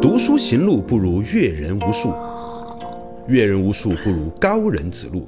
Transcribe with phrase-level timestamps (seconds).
[0.00, 2.14] 读书行路不如阅人无数，
[3.26, 5.26] 阅人无数不如高人指路。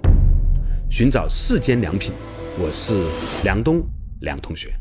[0.90, 2.12] 寻找世间良品，
[2.58, 3.06] 我是
[3.44, 3.82] 梁东，
[4.20, 4.72] 梁同学。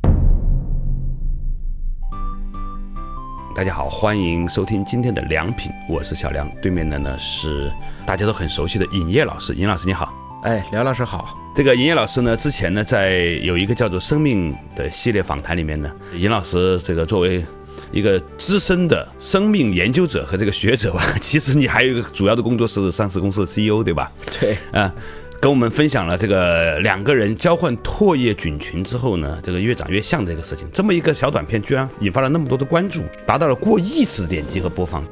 [3.55, 6.50] 大家好，欢迎收听今天的良品，我是小梁。
[6.62, 7.71] 对面的呢是
[8.05, 10.14] 大家都很熟悉的尹烨老师，尹老师你好。
[10.44, 11.38] 哎，梁老师好。
[11.55, 17.44] 这个尹烨老师呢，之前呢在有一个叫做《生命》的系列访谈里面呢，尹老师这个作为
[17.91, 24.11] 一个资深的生命研究者和这个学者吧， 其实你还有一个主要的工作是上市公司的 CEO，对吧？
[24.39, 24.93] 对，啊。
[25.39, 30.68] 跟我们分享了这个两个人交换唾液菌群之后呢，这个越长越像这个事情。
[30.73, 35.03] 这么一个小短片，居然引发了那么多的关注，达到了过亿次的点击和播放。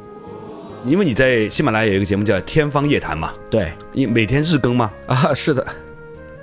[0.84, 4.92] 因为你在喜马拉雅有一个节目叫《天方夜谭》嘛，对，你每天日更吗？
[5.06, 5.64] 啊，是的。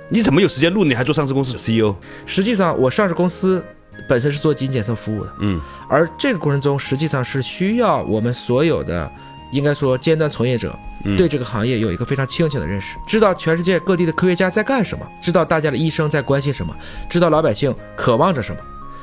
[0.07, 0.85] 你怎么有时间录？
[0.85, 1.93] 你还做上市公司的 CEO？
[2.25, 3.65] 实际上，我上市公司
[4.07, 9.11] 本身是做基因检测服务的，嗯，而这个过程中实际上是需要我们所有的。
[9.51, 10.75] 应该说，尖端从业者
[11.15, 16.75] 对这个行业有一个非常清醒的认识，知道全世界各地的科学家在干什么，知道大家的医生在关心什么，
[17.07, 18.59] 知道老百姓渴望着什么。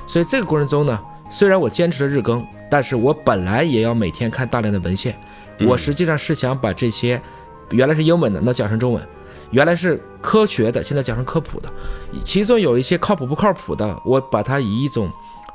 [0.08, 5.16] 所以这个过程中呢，虽然我坚持了日更，但是我本来也要每天看大量的文献。
[5.60, 7.22] 我实际上是想把这些
[7.70, 9.00] 原来是英文的，那讲成中文；
[9.50, 11.68] 原来是科学的，现在讲成科普的。
[12.24, 15.10] 其中有一些靠谱不靠谱的，我把它以一种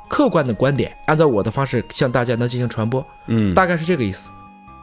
[0.08, 3.04] 客观的观点，按照我的方式向大家呢进行传播。
[3.26, 4.30] 嗯，大概是这个意思。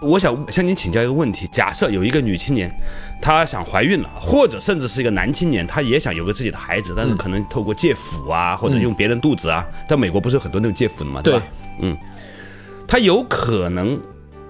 [0.02, 2.70] 我想向您请教一个问题：假设有一个女青年，
[3.22, 11.44] 她想怀孕了，或者甚至是一个男青年，他也想有个自己的孩子，但是可能透过借腹啊，或者用别人肚子啊，在美国不是有很多那种借腹的嘛，对吧？
[11.80, 11.98] 嗯，
[12.86, 13.98] 他有可能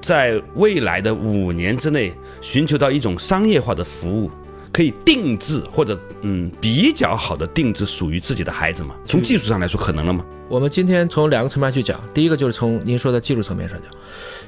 [0.01, 4.31] 在未来的五年之内寻求到一种商业化的服务，
[4.73, 8.95] 可以定制或者嗯比较好的定制属于自己的孩子吗？
[9.05, 10.25] 从技术上来说，可能了吗？
[10.49, 13.89] 我们今天从两个层面去讲，第一个就是从您说的技术层面上讲，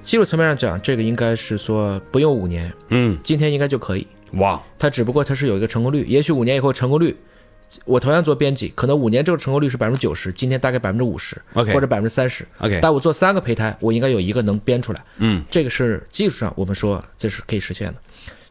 [0.01, 4.05] 技术层面上讲，这个应该是说不用五年，嗯，今天应该就可以。
[4.33, 7.15] 哇，它只不过它是有一个成功率，也许五年以后成功率，
[7.85, 17.95] 我同样做编辑，可能五年之后成功率是百分之九十，今天大概百分之五十，OK，或者百分之三十，OK，但我做三个胚胎，我应该有一个能编出来，嗯，这个是技术上我们说这是可以实现的。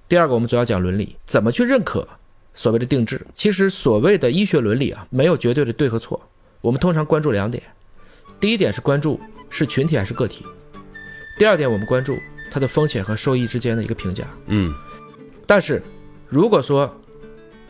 [0.09, 2.06] 第二个，我们主要讲伦理，怎么去认可
[2.53, 3.20] 所谓的定制？
[3.32, 6.20] 其实所谓的医学伦理啊，没有绝对的对和错，
[6.60, 7.62] 我们通常关注两点。
[8.38, 10.44] 第一点是关注是群体还是个体，
[11.38, 12.19] 第二点我们关注
[12.50, 14.25] 它的风险和收益之间的一个评价。
[14.47, 14.75] 嗯，
[15.47, 15.82] 但是
[16.28, 16.94] 如果说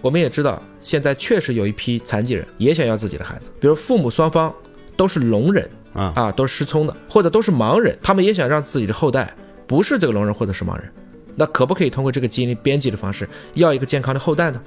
[0.01, 4.53] 我们也知道，现在确实有一批残疾人也想要自己的孩子，比如父母双方
[4.97, 9.33] 都是聋人啊啊，都是失聪的，或者都是盲人，他们也想让自己的后代
[9.67, 10.93] 不是这个聋人或者是盲人，
[11.37, 14.63] 那可不可以通过这个基因编辑的方式要一个健康的后代呢？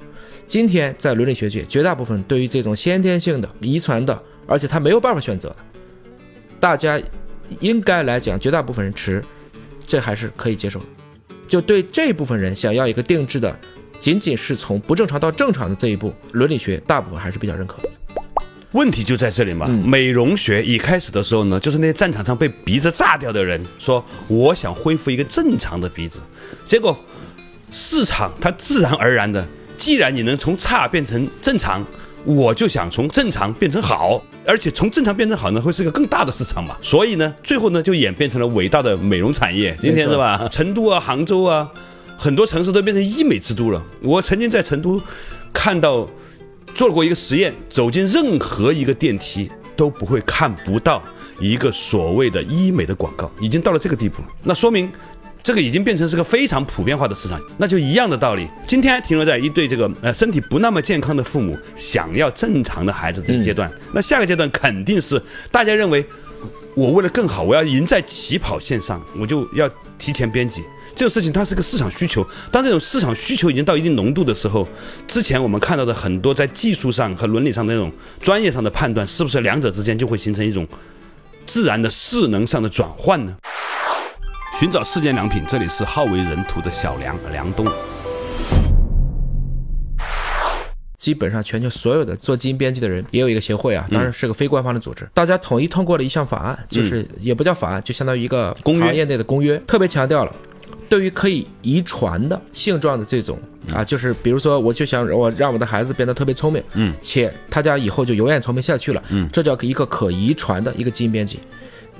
[0.46, 5.56] 今天在伦理学界，绝大部分对于这种先天性的遗传的，而且他没有办法选择的。
[6.58, 7.00] 大家
[7.60, 9.22] 应该来讲，绝大部分人持，
[9.86, 10.86] 这还是可以接受的。
[11.46, 13.58] 就对这部分人想要一个定制的，
[13.98, 17.78] 仅仅是从不正常到正常的这一步，伦理学大部分还是比较认可。
[18.72, 19.66] 问题就在这里嘛。
[19.66, 26.20] 美容学一开始的时候呢，就是那些战场上被鼻子炸掉的人说，我想恢复一个正常的鼻子，
[26.64, 26.96] 结果
[27.70, 29.46] 市场它自然而然的，
[29.76, 31.84] 既然你能从差变成正常。
[32.24, 36.76] 我就想从正常变成好，而且从正常变成好呢，会是一个更大的市场嘛。
[36.82, 39.74] 所以呢，最后呢，就演变成了伟大的美容产业。
[39.80, 40.46] 今天是吧？
[40.50, 41.66] 成都啊，杭州啊，
[42.18, 43.82] 很多城市都变成医美之都了。
[44.02, 45.00] 我曾经在成都
[45.54, 46.06] 看到
[46.74, 51.02] 做过一个实验，走进任何一个电梯都不会看不到
[51.40, 54.22] 一个所谓的医美的广告，已经到了这个地步。
[54.42, 54.90] 那说明。
[55.40, 58.46] 这个已经变成是个非常普遍化的市场，那就一样的道理。
[58.66, 66.04] 今天还停留在一对这个呃身体不那么健康的父母想要正常的孩子的阶段，那下个阶段肯定是大家认为
[66.74, 70.64] 我为了更好，我要赢在起跑线上，我就要提前编辑
[70.98, 72.26] 这个事情，它是个市场需求。
[72.50, 74.66] 当这种市场需求已经到一定浓度的时候，
[75.06, 80.66] 之前我们看到的很多在技术上和伦理上的那种专业上的判断，是不是两者之间就会形成一种
[81.46, 83.32] 自然的势能上的转换呢？
[84.58, 87.64] 寻找世间良品，这里是好为人徒的小梁梁东。
[90.96, 95.08] 基本上全球所有的做基因编辑的人也有一个协会啊，当然是个非官方的组织。
[95.14, 100.34] 大家统一通过了一项法案，就是也不叫法案，就相当于一个行业内的公约，特别强调了
[100.88, 103.38] 对于可以遗传的性状的这种
[103.72, 111.40] 啊，就是比如说我就想我让我的孩子变得特别聪明，嗯，且他家以后就永远聪明下去了，嗯，这叫一个可遗传的一个基因编辑，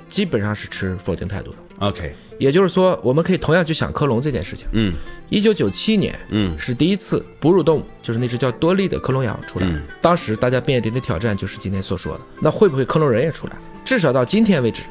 [0.07, 1.57] 基本上是持否定态度的。
[1.79, 4.67] OK，也就是说，我们可以同样去想克隆这件事情。
[4.73, 4.93] 嗯，
[5.29, 9.67] 一九九七年，嗯，是第一次哺乳动物，就是那只叫多利的克隆羊出来。
[10.01, 13.53] 当时大家面临的挑战就是今天所说的，那会不会克隆人也出来？
[13.85, 14.81] 至少到今天为止，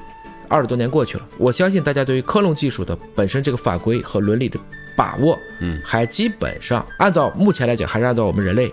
[0.48, 4.58] 二十多年过去了，我相信大家对于克隆技术的本身这个法规和伦理的
[4.96, 8.72] 把握，嗯，还基本上按照目前来讲，还是按照我们人类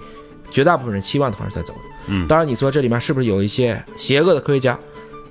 [0.49, 1.79] 绝大部分人期望的方式在走的。
[2.07, 4.79] 嗯，当然你说这里面是不是有一些邪恶的科学家，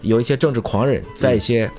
[0.02, 1.70] 有一些政治狂人，在一些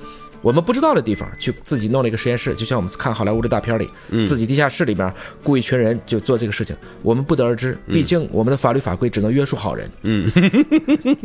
[0.42, 3.88] 我们不知道的地方去自己弄了一个实验室，就像我们看好莱坞的大片里，
[4.26, 5.12] 自己地下室里边
[5.42, 7.76] 雇一群人就做这个事情，我们不得而知。
[7.86, 10.30] 毕竟我们的法律法规只能约束好人，嗯，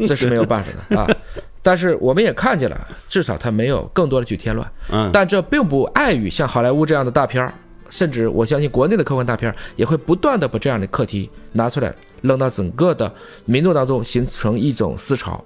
[0.08, 1.08] 这是没有办法的 啊。
[1.64, 5.10] 但是我们也看见了，至少他没有更多的去添乱，嗯。
[5.14, 7.54] 但这并不碍于像好莱坞这样的大片儿，
[7.90, 13.14] 甚至我相信国内的科幻大片儿也会不断的把这样的课题拿出来扔到整个的
[13.46, 15.44] 民众当中，形成一种思潮。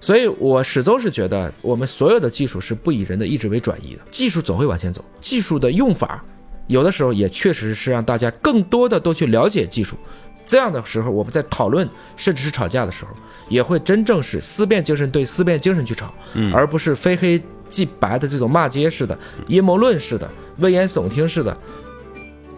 [0.00, 5.02] 所以我始终是觉得，我们所有的技术是不以人的意志为转移的，技术总会往前走。
[5.20, 6.22] 技术的用法，
[6.66, 9.96] 有的时候也确实是让大家更多的都去了解技术。
[10.44, 13.10] 这样的时候，我们在讨论甚至是吵架的时候，
[13.48, 16.12] 也会真正是思辨精神对思辨精神去吵，
[16.52, 21.56] 而不是非黑即白的这种骂街式的、阴谋论式的、危言耸听式的。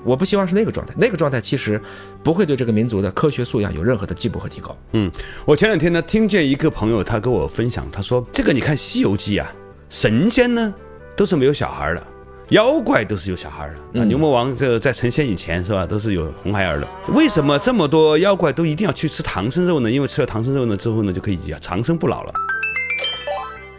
[0.04, 1.80] 我不希望是那个状态，那个状态其实
[2.22, 4.76] 不会对这个民族的科学素养有任何的进步和提高。
[4.92, 5.10] 嗯，
[5.44, 9.52] 我前两天呢听见一个朋友他跟我分享，他说这个你看《西游记》啊，
[9.88, 10.72] 神仙呢
[11.16, 12.06] 都是没有小孩的，
[12.50, 13.74] 妖怪都是有小孩的。
[13.92, 16.86] 那牛魔王这在成仙以前是吧，都是有红孩儿的。
[17.08, 19.90] 为什么这么多妖怪都一定要去吃唐僧肉呢？
[19.90, 22.32] 因为吃了唐僧肉呢之后呢就可以长生不老了。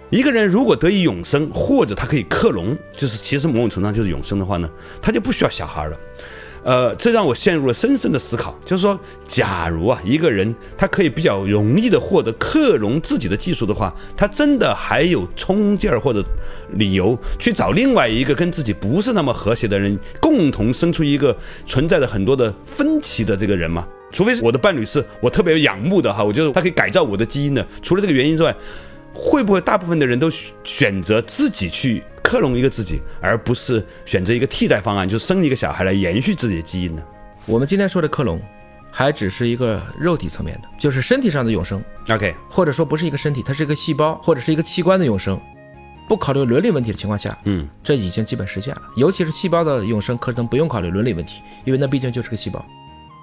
[0.09, 4.69] 一个人如果得以永生，或者他可以克隆，就是其实某种程度上就是永生的话呢，
[5.01, 5.97] 他就不需要小孩了。
[6.67, 16.21] 呃，这让我陷入了深深的思考，就是说，假如啊，一个人他可以比较容易的获得克隆自己的技术的话，他真的还有冲劲儿或者
[16.73, 21.33] 理由去找另外一个跟自己不是那么和谐的人，共同生出一个
[21.65, 23.87] 存在着很多的分歧的这个人吗？
[24.11, 27.65] 除非是我的伴侣是我特别仰慕的哈，我觉得他可以改造我的基因的。
[27.81, 28.53] 除了这个原因之外。
[29.19, 30.29] 会不会大部分的人都
[30.63, 37.01] 选择自己去克隆一个自己，而不是选择一个替代方案，就生一个小孩来延续自己的基因呢？
[37.45, 38.37] 我们今天说的克隆，
[38.91, 41.81] 还只是一个肉体层面的，就是身体上的永生。
[42.09, 45.39] OK，或者说不是一个身体，它是一个细胞或者是一个器官的永生。
[46.09, 48.81] 不考虑伦理问题的情况下，嗯，这已经基本实现了。
[48.97, 52.65] 尤其是细胞的永生，可能不用考虑伦理问题，因为那毕竟就是个细胞，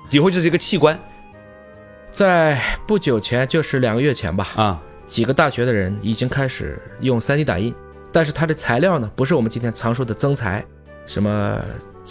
[0.08, 0.98] 以后就是一个器官。
[2.10, 4.82] 在不久前，就是两个月前吧，啊。
[5.04, 7.74] 几个大学的人已经开始用 3D 打印，
[8.14, 10.64] 但是它的材料呢，不是我们今天常说的增材，
[11.04, 11.60] 什么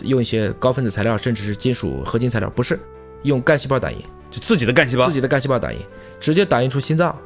[0.03, 2.77] 用一些高分子材料，甚至是金属合金材料，不是，
[3.23, 3.97] 用干细胞打印，
[4.29, 5.79] 就自己的干细胞，自己的干细胞打印，
[6.19, 7.17] 直接打印出心脏，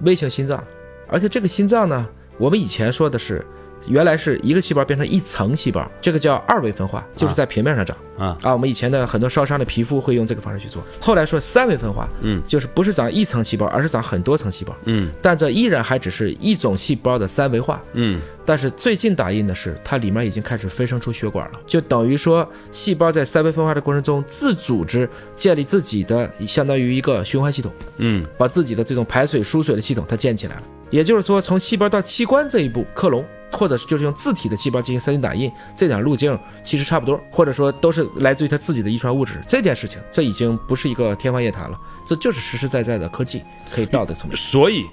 [0.00, 0.62] 微型心脏，
[1.08, 2.04] 而且这个心脏呢，
[2.36, 3.46] 我们以前说的是。
[3.86, 8.52] 原来是一个细胞变成一层细胞，这个叫二维分化，就是在平面上长啊啊！
[8.52, 10.82] 我们以前的很多烧伤的皮肤会用这个方式去做。
[11.00, 18.20] 后来说三维分化，嗯，就是不是长一层细胞，而是长很多层细胞，嗯，但这依然还只是一种细胞的三维化，嗯。
[18.48, 30.62] 但是最近打印的是，它里面已经开始飞升出血管了，就等于说细胞在三维分化的过程中自组织建立自己的相当于一个循环系统，嗯，把自己的这种排水输水的系统它建起来了。
[30.90, 33.24] 也就是说，从细胞到器官这一步克隆。
[33.52, 39.40] 或者是就是用自体的细胞进行 3D 打印，这点路径其实差不多，或者说都是来自于他自己的遗传物质。
[39.46, 44.36] 这件事情，这已经不是一个天方夜谭了，这就是实实在在的科技可以到的层面。
[44.36, 44.84] 所以，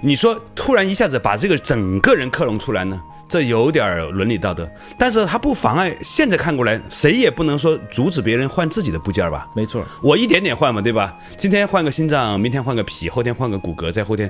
[0.00, 9.48] 你说突然一下子把这个整个人克隆出来呢，这有点伦理道德，但是它不妨碍现在看过来，谁也不能说阻止别人换自己的部件吧？
[9.54, 11.16] 没错，我一点点换嘛，对吧？
[11.38, 14.28] 今天换个心脏，明天换个脾，后天换个骨骼，再后天，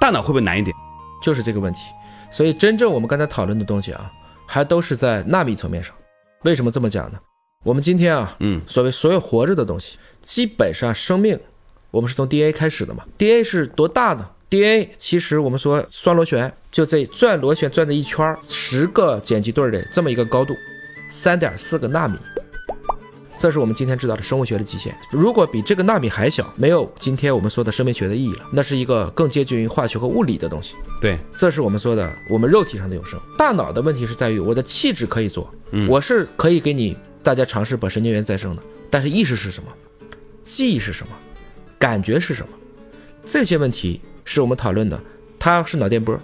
[0.00, 0.74] 大脑会不会难一点？
[1.22, 1.80] 就是这个问题。
[2.30, 4.12] 所以，真正我们刚才讨论的东西啊，
[4.46, 5.94] 还都是在纳米层面上。
[6.44, 7.18] 为什么这么讲呢？
[7.64, 11.38] 我们今天啊，嗯，所谓所有活着的东西，基本上生命，
[11.90, 13.04] 我们是从 DNA 开始的嘛。
[13.16, 20.54] DNA 是多大呢？DNA 其实我们说双螺旋，就这转螺旋转的一圈，十个碱基对的这么一个高度，
[21.10, 22.16] 三点四个纳米。
[23.38, 24.92] 这是我们今天知道的生物学的极限。
[25.10, 28.44] 如果比这个纳米还小，没有今天我们说的生命学的意义了。
[28.52, 30.74] 那是一个更接近于化学和物理的东西。
[31.00, 33.18] 对，这是我们说的我们肉体上的永生。
[33.38, 35.48] 大脑的问题是在于我的气质可以做，
[35.88, 38.62] 我是可以给你大家尝试把神经元再生的。
[38.90, 39.70] 但是意识是什么？
[40.42, 41.12] 记忆是什么？
[41.78, 42.48] 感觉是什么？
[43.24, 45.00] 这些问题是我们讨论的。
[45.38, 46.18] 它是脑电波，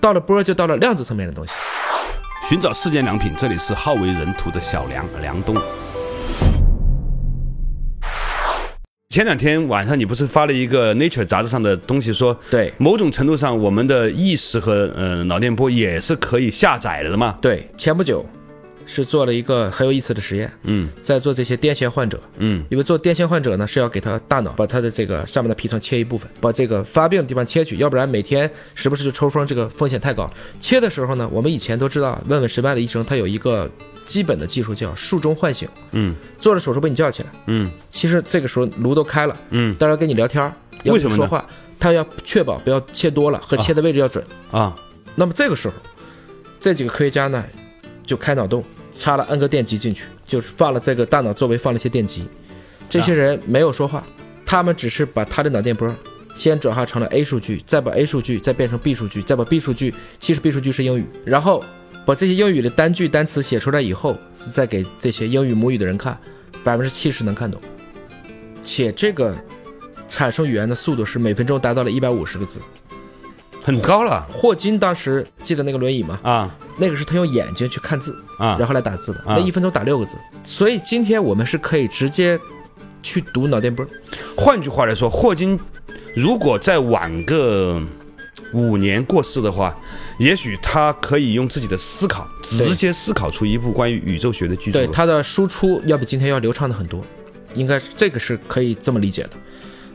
[0.00, 1.52] 到了波就到了量子层面的东西。
[2.48, 5.54] 寻找世间良品，这里是好为人徒的小梁梁东。
[9.10, 17.36] 前两天晚上，你不是发了一个《Nature》杂志上的东西，说对，某种程度上，我们的意识和呃脑电波也是可以下载的吗？
[17.42, 18.24] 对，前不久，
[18.86, 30.32] 是做了一个很有意思的实验，嗯在做这些癫痫患者，嗯因为做癫痫患者呢是要给他大脑把他的这个上面的皮层切一部分，把这个发病的地方切去，要不然每天时不时就抽风，这个风险太高。
[30.60, 33.68] 切的时候呢，我们以前都知道，问问失败的医生，他有一个
[34.10, 36.16] 基本的技术叫术中唤醒，嗯。
[36.40, 37.70] 做了手术把你叫起来，嗯。
[37.88, 39.72] 其实这个时候颅都开了，嗯。
[39.76, 40.52] 当然跟你聊天儿，
[40.82, 41.16] 要为什么呢？
[41.16, 41.48] 跟你说话，
[41.78, 44.24] 他要确保不要切多了和切的位置要准。
[44.50, 44.74] 啊。
[45.14, 45.74] 那么这个时候，
[46.58, 47.44] 这几个科学家呢
[48.04, 52.26] 就开脑洞，插了 N 个电极进去，就是放了这个大脑周围放了一些电极。
[52.88, 54.04] 这些人没有说话，
[54.44, 55.88] 他们只是把他的脑电波
[56.34, 61.62] 先转化成了 A 数据，再把 A 数据再变成 B 数据，再把 B 数据，其实 B 数据是英语，然后
[62.10, 64.18] 把这些英语的单句单词写出来以后，
[64.52, 66.18] 再给这些英语母语的人看，
[66.64, 67.60] 百分之七十能看懂，
[68.60, 69.32] 且这个
[70.08, 72.60] 产生语言的速度是每分钟达到了一百五十个字。
[73.62, 76.18] 很高了霍金当时记得那个轮椅吗？
[76.24, 80.18] 啊那个是他用眼睛去看字，啊然后来打字的，啊那一分钟打六个字。
[80.42, 82.36] 所以今天我们是可以直接
[83.04, 83.86] 去读脑电波，
[84.36, 85.56] 换句话来说，霍金
[86.16, 87.80] 如果再晚个
[88.52, 89.76] 五年过世的话，
[90.18, 94.72] 也许他可以用自己的思考，直接思考出一部关于宇宙学的巨著。
[94.72, 97.04] 对他的输出要比今天要流畅的很多，
[97.54, 99.30] 应该是这个是可以这么理解的。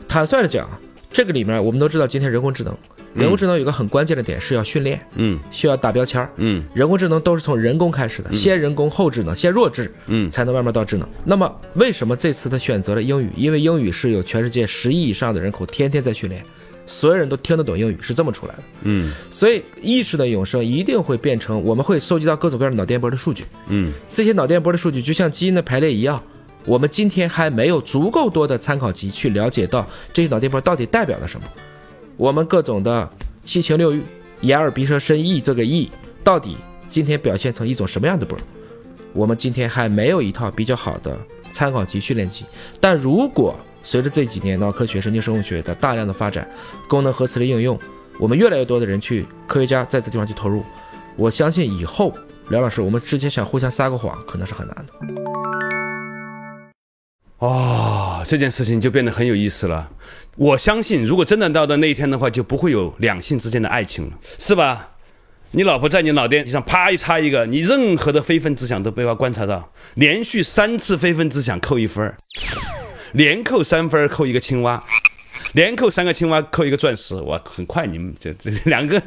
[0.08, 0.68] 坦率的讲，
[1.10, 2.76] 这个里面我们都知道，今天人工智能，
[3.14, 6.30] 人工智能有个很关键的点是要训练，嗯需要打标签儿。
[6.36, 11.08] 嗯人工智能都是从人工开始的，先人工后智能，先弱智，嗯才能慢慢到智能。
[11.24, 13.30] 那么为什么这次他选择了英语？
[13.34, 16.44] 因为英语是有全世界十亿以上的人口天天在训练，
[16.86, 18.62] 所有人都听得懂英语，是这么出来的。
[18.82, 26.22] 嗯所以意识的永生一定会变成，我们会收集到各种各样的脑电波的数据，嗯这些脑电波的数据就像基因的排列一样。
[26.64, 31.46] 我们今天还没有足够多的参考集去了解到这些脑电波到底代表了什么。
[32.16, 33.08] 我们各种的
[33.42, 34.02] 七情六欲、
[34.40, 35.88] 眼耳鼻舌身意这个意，
[36.24, 36.56] 到底
[36.88, 38.36] 今天表现成一种什么样的波？
[39.12, 41.16] 我们今天还没有一套比较好的
[41.52, 42.44] 参考集训练集。
[42.80, 46.50] 但如果随着这几年脑科学、神经生物学的大量的发展，
[46.88, 47.78] 功能核磁的应用，
[48.18, 50.64] 我们越来越多的人去科学家在这地方去投入，
[51.14, 52.12] 我相信以后
[52.48, 54.92] 梁老师，我们之前想互相撒个谎，可能是很难的。
[57.38, 59.88] 哦，这件事情就变得很有意思了。
[60.34, 64.88] 我相信，如果真的到的那一天的话，就不会有两性之间的爱情了，是吧？
[65.52, 72.16] 你老婆在你脑电上啪一插一个，你任何的非分之想都被她观察到，连续三次非分之想扣一分儿，
[73.16, 74.82] 连扣三分扣一个青蛙，
[75.54, 79.00] 连扣三个青蛙扣一个钻石，哇，很快你们这这两个，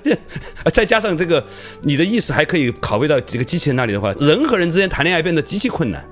[0.73, 1.45] 再加上这个
[1.83, 6.03] 你的意识还可以拷贝到这个机器人那里的话，人和人之间谈恋爱变得极其困难。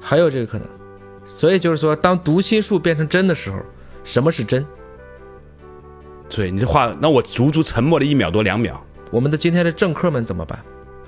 [0.00, 0.68] 还有这个可能。
[1.24, 3.58] 所以就是说，当读心术变成真的时候，
[4.04, 4.64] 什么是真？
[6.30, 8.82] 对你这话让我足足沉默了一秒多两秒。
[9.10, 10.58] 我们的今天的政客们怎么办？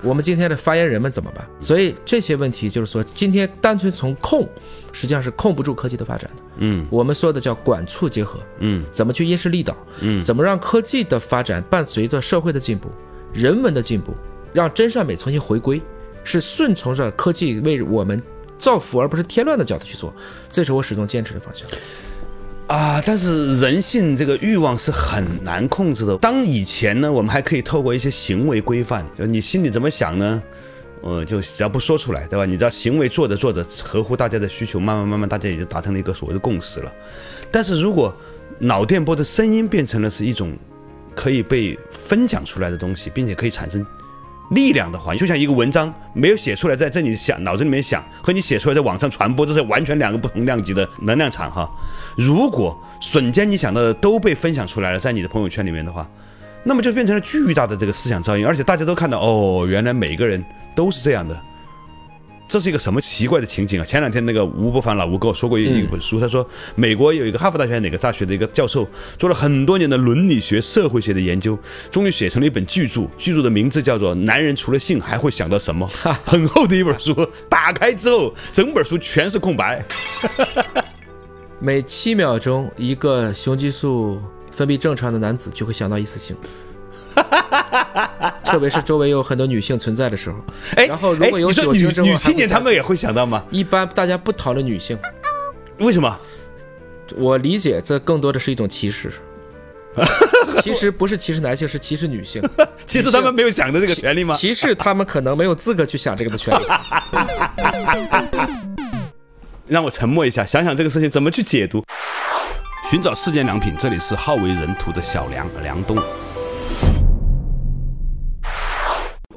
[0.03, 1.47] 我们今天的发言人们怎么办？
[1.59, 4.47] 所以这些问题就是说，今天单纯从控，
[4.91, 6.43] 实际上是控不住科技的发展的。
[6.57, 12.89] 嗯我们说的叫管促结合，嗯怎么去因势利导，嗯怎么让科技的发展伴随着社会的进步、
[13.33, 14.13] 人文的进步，
[14.53, 15.81] 让真善美重新回归，
[16.23, 18.21] 是顺从着科技为我们
[18.57, 20.13] 造福而不是添乱的角度去做，
[20.49, 21.67] 这是我始终坚持的方向。
[22.71, 26.17] 啊，但是人性这个欲望是很难控制的。
[26.19, 30.41] 当以前呢，我们还可以透过一些行为规范，就你心里怎么想呢？
[31.01, 32.45] 呃，就只要不说出来，对吧？
[32.45, 36.89] 你知道行为做着做着合乎大家的需求，慢慢慢慢大家也就达成了一个所谓的共识了。
[37.51, 38.15] 但是如果
[38.57, 40.57] 脑电波的声音变成了是一种
[41.13, 43.85] 可以被分享出来的东西，并且可以产生
[44.51, 51.69] 力量的话，就像一个文章没有写出来，在这里想脑子里面想，和你写出来在网上传播，这是完全两个不同量级的能量场哈。
[52.15, 56.07] 如果瞬间你想到的都被分享出来了，在你的朋友圈里面的话，
[56.63, 60.43] 那么就变成了巨大的这个思想噪音，而且大家都看到哦，原来每个人
[60.75, 61.41] 都是这样的。
[62.51, 63.85] 这是一个什么奇怪的情景啊！
[63.85, 68.85] 前两天那个吴伯凡老吴跟我说过一一本书，他说美国有一个哈佛大学哪个大学的一个教授
[69.17, 71.57] 做了很多年的伦理学、社会学的研究，
[71.89, 75.87] 终于写成了一本巨著，巨著的名字叫做《男人除了性还会想到什么》，
[76.29, 77.15] 很厚的一本书，
[77.47, 79.81] 打开之后整本书全是空白。
[81.57, 86.35] 每七秒钟，一个雄激素分泌正常的男子就会想到一次性，
[88.43, 90.37] 特别是周围有很多女性存在的时候。
[90.75, 93.43] 哎，然后如果有女酒精之后女青年他们也会想到吗？
[93.49, 94.97] 一般大家不讨论女性，
[95.79, 96.17] 为什么？
[97.17, 99.11] 我理解这更多的是一种歧视。
[100.63, 102.41] 其实不是歧视男性，是歧视女性。
[102.87, 104.33] 其实他们没有想的这个权利吗？
[104.33, 106.63] 歧视他们可能没有资格去想这个的权利。
[109.67, 111.83] 让我沉默一下，想想这个事情怎么去解读。
[112.89, 115.97] 寻找世间良品，这里是好为人徒的小梁梁东。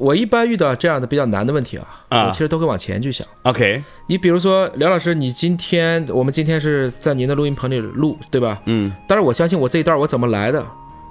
[0.04, 2.26] 我一般遇到这样的比较难的问题啊，啊。
[2.26, 3.26] 我其实都会往前去想。
[3.44, 8.60] OK，你比如说，梁老师，你今天我们今天是在您的录音棚里录，对吧？
[8.66, 8.92] 嗯。
[9.08, 10.64] 但是我相信我这一段我怎么来的，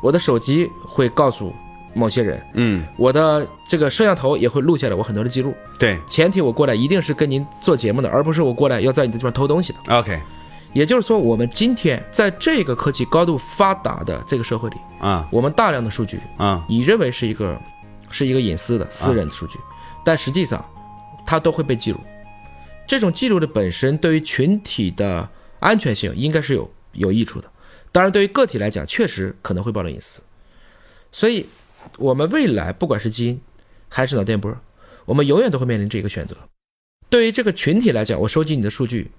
[0.04, 1.52] 我的手机会告诉
[1.96, 5.56] 某些人，嗯，我的这个摄像头也会录下来我很多的记录。
[5.80, 6.00] 对。
[6.08, 9.80] 前提我过来一定是跟您做节目的，而不是我过来要在你的地方偷东西的。
[9.90, 10.22] ，OK，
[10.74, 15.28] 也就是说，我们今天在这个科技高度发达的这个社会里，啊。
[15.32, 16.64] 我们大量的数据，啊。
[16.70, 17.60] 你认为是一个
[18.14, 19.60] 是一个隐私的私人的数据，
[20.06, 20.64] 但实际上
[21.26, 22.00] 它都会被记录。
[22.88, 25.28] 这种记录的本身对于群体的
[25.60, 27.52] 安全性应该是有有益处的，
[27.92, 30.22] 当然对于个体来讲，确实可能会暴露隐私。
[31.12, 31.46] 所以，
[31.98, 33.42] 我们未来不管是基因
[33.90, 34.56] 还是脑电波，
[35.06, 36.36] 我们永远都会面临这个选择。
[37.10, 39.12] 对于这个群体来讲，我收集你的数据，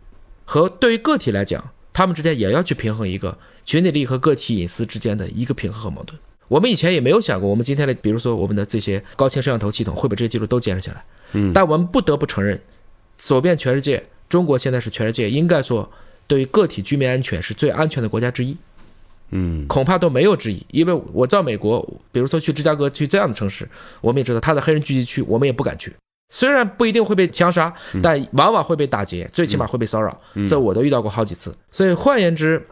[0.44, 6.20] 和对于个体来讲，他们之间也要去平衡一个群体利益和个体隐私之间的一个平衡和矛盾。
[6.48, 11.04] 我们以前也没有想过，我们今天的，比如说我们的这些高清摄像头系统会把这些记录都监视下来。
[11.32, 12.60] 嗯但我们不得不承认，
[13.16, 15.90] 走遍全世界，中国现在是全世界应该说
[16.26, 18.56] 对于个体居民安全是最安全的国家之一，
[19.30, 20.64] 嗯恐怕都没有之一。
[20.70, 23.68] 因为我到美国，比如说去芝加哥，去这样的城市，
[24.00, 25.92] 我们也知道它的黑人聚集区，我们也不敢去。
[26.28, 27.72] 虽然不一定会被枪杀，
[28.02, 31.54] 但往往会被打劫，最起码会被骚扰，这我都遇到过好几次。
[31.70, 32.64] 所以换言之，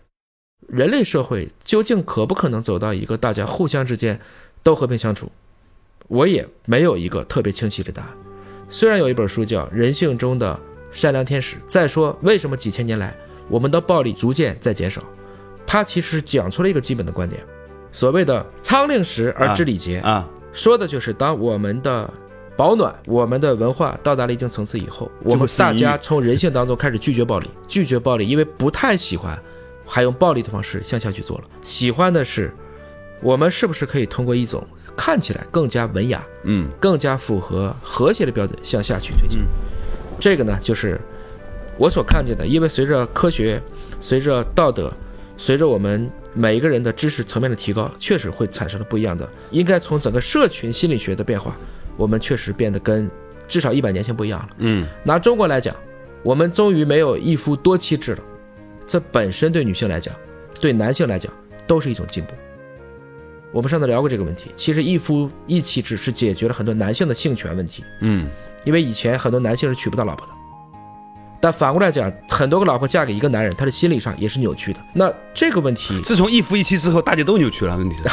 [0.69, 4.21] 人类社会究竟可不可能走到一个大家互相之间
[4.63, 5.31] 都和平相处，
[6.09, 8.11] 我也没有一个特别清晰的答案。
[8.69, 10.59] 虽然有一本书叫《人性中的
[10.91, 13.15] 善良天使》，再说为什么几千年来
[13.49, 15.03] 我们的暴力逐渐在减少，
[15.67, 17.45] 它其实讲出了一个基本的观点，
[17.91, 22.13] 所谓的“仓廪实而知礼节”，啊说的就是当我们的
[22.57, 29.43] 保暖、我们的文化到达了一定层次以后，我们大家从人性当中开始拒绝暴力，拒绝暴力，因为不太喜欢
[29.93, 32.51] 还用暴力的方式向下去做了，喜欢的是
[33.21, 39.41] 我们是不是可以通过一种看起来更加文雅、嗯更加符合和谐的标准向下去推进。
[40.19, 40.99] 这个呢，就是
[41.77, 43.63] 我所看见的，因为随着科学、
[44.01, 44.91] 随着道德、
[45.37, 49.29] 随着我们每一个人的知识层面的提高，确实会产生了不一样的。
[49.51, 51.55] 应该从整个社群心理学的变化，
[51.99, 53.11] 我们确实变得跟
[53.47, 54.49] 至少一百年前不一样了。
[54.61, 55.77] 嗯拿中国来讲，
[56.23, 58.23] 我们终于没有一夫多妻制了，
[58.93, 60.15] 这本身对女性来讲，
[60.61, 61.33] 对男性来讲
[61.67, 62.35] 都是一种进步。
[63.51, 68.29] 我们上次聊过这个问题，其实一夫一妻制是解决了很多男性的性权问题，嗯
[68.65, 70.33] 因为以前很多男性是娶不到老婆的。
[71.41, 74.81] 但反过来讲，很多个老婆嫁给一个男人，他的心理上也是扭曲的。
[74.93, 77.97] 那这个问题，自从一夫一妻之后，大家都扭曲了，问题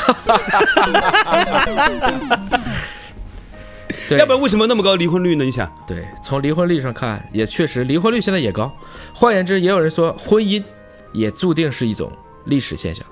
[4.17, 5.43] 要不然为什么那么高离婚率呢？
[5.43, 8.72] 你想，对，从离婚率上看，也确实离婚率现在也高。
[9.13, 10.63] 换言之，也有人说婚姻
[11.12, 12.12] 也注定是一种
[12.45, 13.06] 历史现象，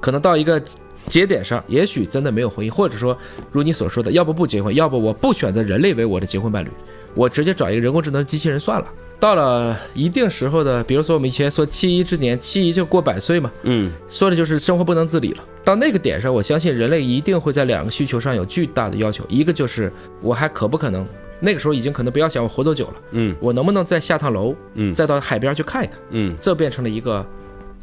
[0.00, 0.62] 可能到一个
[1.06, 3.16] 节点上，也许真的没有婚姻，或者说
[3.50, 6.70] 如你所说的，要不不结婚，要不我不选择人类为我的结婚伴侣，
[7.14, 8.86] 我直接找一个人工智能机器人算了。
[9.24, 15.42] 到了一定时候的，比如说我们以前说七一之年，七一就过百岁嘛，嗯说的就是生活不能自理了。
[15.64, 21.08] 到那个点上，我相信人类一定会在两个需求上有巨大的要求，一个就是我还可不可能，
[21.40, 27.26] 那个时候已经可能不要想我活多久了，嗯我能不能再下趟楼，嗯再到海边去看一看，嗯这变成了一个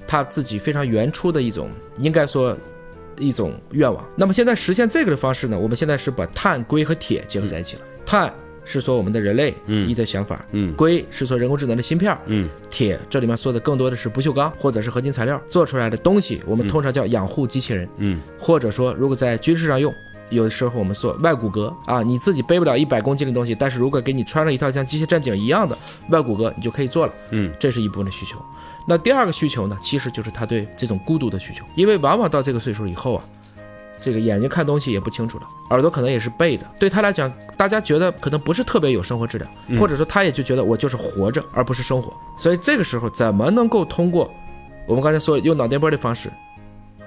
[0.05, 2.55] 他自己非常原初的一种，应该说
[3.17, 4.05] 一种愿望。
[4.15, 7.81] 那么现在实现这个的方式呢，我们现在是把碳、硅和铁结合在一起了。
[8.05, 8.31] 碳
[8.63, 19.93] 是说我们的人类嗯一的想法，嗯硅是说人工智能的芯片，嗯铁这里面说的更多的是不锈钢或者是合金材料做出来的东西，我们通常叫养护机器人，嗯或者说如果在军事上用。
[20.29, 25.77] 有的时候我们说外骨骼啊，你自己背不了一百公斤的东西，但是如果给你穿了一套像机械战警一样的
[26.09, 27.13] 外骨骼，你就可以做了。
[27.31, 28.41] 嗯这是一部分的需求。
[28.87, 33.25] 那第二个需求呢，其实就是他对这种孤独的需求，因为往往到这个岁数以后啊，
[34.01, 42.11] 这个眼睛看东西也不清楚了，耳朵可能也是背的，对他来讲，大家觉得可能不是特别有生活质量，或者说他也就觉得我就是活着，而不是生活。
[42.37, 44.29] 所以这个时候怎么能够通过
[44.87, 46.31] 我们刚才说用脑电波的方式，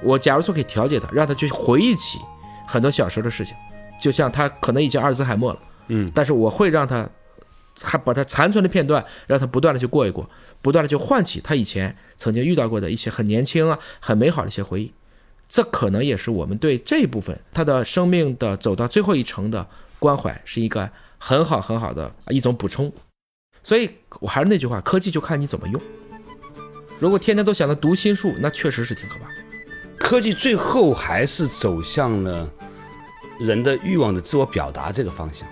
[0.02, 2.20] 我假如说可以调节他，让他去回忆起
[2.66, 3.56] 很多小时候的事情，
[4.00, 7.08] 就像他可能已经阿尔兹海默了，嗯，但是我会让他
[7.82, 10.30] 还把他残存的片段，让他不断的去过一过，
[10.62, 14.92] 不断的去唤起他以前曾经遇到过的一些很年轻啊、很美好的一些回忆。
[15.48, 19.66] 这可能也是我们对这一部分他的生命的走到最后一程的
[19.98, 22.92] 关怀，是一个很好很好的一种补充。
[23.62, 25.80] 所以我还是那句话，科技就看你怎么用。
[26.98, 29.28] 如果天天都想着读心术，那确实是挺可怕。
[29.98, 32.50] 科技最后还是走向了
[33.38, 35.48] 人的欲望的自我表达这个方向。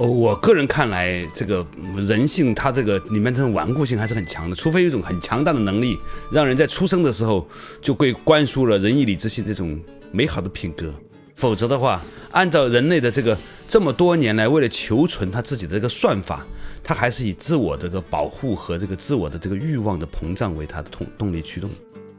[0.00, 5.98] 哦，我个人看来，这个嗯人性它这个里面这种顽固性还是很强的，除非有一种很强大的能力，
[6.32, 7.46] 让人在出生的时候
[7.82, 9.78] 就被灌输了仁义礼智信这种
[10.10, 10.90] 美好的品格。
[11.34, 13.36] 否则的话，按照人类的这个
[13.68, 16.46] 这么多年来为了求存他自己的这个算法，
[16.82, 21.68] 他还是以自我的这个保护和这个自我的这个欲望的膨胀为他的动动力驱动。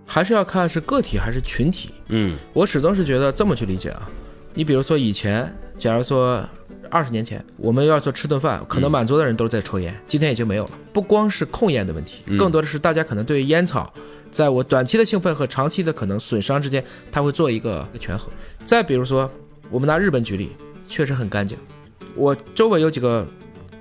[0.06, 1.90] 还是要看是个体还是群体。
[2.10, 4.08] 嗯我始终是觉得这么去理解啊，
[4.54, 6.48] 你比如说以前，假如说
[6.92, 10.72] 二十年前，我们要说吃顿饭，可能满桌的人都是在抽烟，今天已经没有了。
[10.92, 13.92] 不光是控烟的问题，更多的是大家可能对于烟草，
[14.30, 18.30] 在我短期的兴奋和长期的可能损伤之间，它会做一个权衡。
[18.66, 19.32] 再比如说，
[19.70, 20.52] 我们拿日本举例，
[20.86, 21.58] 确实很干净。
[22.14, 23.26] 我周围有几个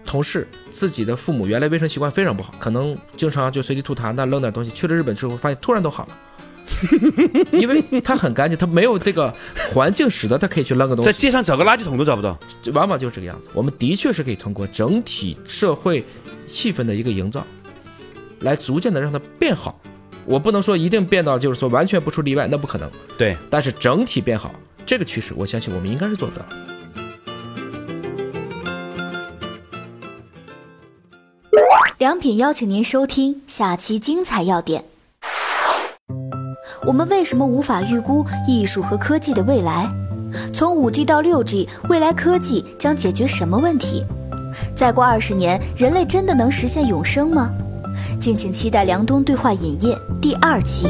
[0.06, 4.70] 同事，自己的父母原来卫生习惯非常不好，可能经常就随地吐痰那，扔点东西。
[4.70, 6.16] 去了日本之后，发现突然都好了。
[7.52, 9.34] 因为它很干净，它没有这个
[9.72, 12.38] 环境使得它可以去扔个东西在，街上找个垃圾桶都找不到。
[12.72, 13.48] 往往就是这个样子。
[13.52, 16.04] 我们的确是可以通过整体社会
[16.46, 17.46] 气氛的一个营造，
[18.40, 19.80] 来逐渐的让它变好。
[20.26, 22.90] 我不能说一定变到就是说完全不出例外，那不可能。
[23.18, 24.54] 对，但是整体变好
[24.86, 26.46] 这个趋势，我相信我们应该是做得到。
[31.98, 34.89] 良品邀请您收听下期精彩要点。
[36.86, 39.86] 我们为什么无法预估艺术和科技的未来？
[40.52, 44.04] 从 5G 到 6G，未来科技将解决什么问题？
[44.74, 47.50] 再过二十年，人类真的能实现永生吗？
[48.18, 50.86] 敬请期待《梁冬对话影业》第二期。